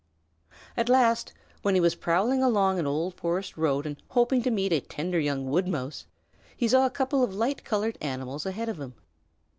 [0.75, 1.31] At last,
[1.61, 5.19] when he was prowling along an old forest road and hoping to meet a tender
[5.19, 6.07] young Wood Mouse,
[6.57, 8.95] he saw a couple of light colored animals ahead of him.